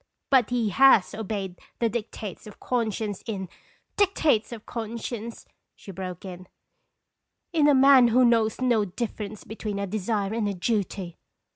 [0.31, 3.47] "But he has obeyed the dictates of con science in"
[3.97, 6.47] "Dictates of conscience!" she broke in,"
[7.53, 11.19] in a man who knows no difference between a desire and a duty!"